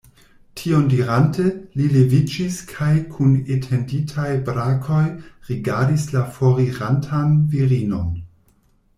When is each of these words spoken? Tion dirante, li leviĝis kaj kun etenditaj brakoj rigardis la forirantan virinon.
Tion 0.59 0.85
dirante, 0.91 1.43
li 1.81 1.89
leviĝis 1.97 2.55
kaj 2.71 2.87
kun 3.17 3.35
etenditaj 3.55 4.25
brakoj 4.47 5.03
rigardis 5.51 6.07
la 6.15 6.23
forirantan 6.39 7.37
virinon. 7.53 8.09